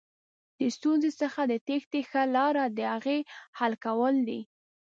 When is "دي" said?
4.27-4.41